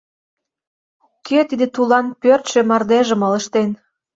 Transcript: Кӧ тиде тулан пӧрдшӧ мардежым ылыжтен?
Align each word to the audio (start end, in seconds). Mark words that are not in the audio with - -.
Кӧ 1.25 1.39
тиде 1.49 1.67
тулан 1.75 2.07
пӧрдшӧ 2.21 2.59
мардежым 2.69 3.21
ылыжтен? 3.27 3.69